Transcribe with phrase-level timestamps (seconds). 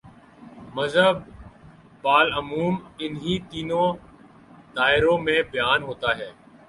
[0.75, 1.15] مذہب
[2.03, 3.89] بالعموم انہی تینوں
[4.75, 6.29] دائروں میں بیان ہوتا ہے۔